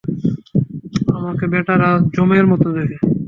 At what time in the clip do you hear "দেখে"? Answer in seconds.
2.77-2.97